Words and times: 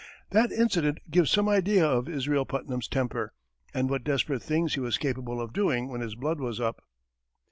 That 0.31 0.51
incident 0.51 0.97
gives 1.11 1.29
some 1.29 1.47
idea 1.47 1.87
of 1.87 2.09
Israel 2.09 2.43
Putnam's 2.43 2.87
temper, 2.87 3.33
and 3.71 3.87
what 3.87 4.03
desperate 4.03 4.41
things 4.41 4.73
he 4.73 4.79
was 4.79 4.97
capable 4.97 5.39
of 5.39 5.53
doing 5.53 5.89
when 5.89 6.01
his 6.01 6.15
blood 6.15 6.39
was 6.39 6.59
up. 6.59 6.81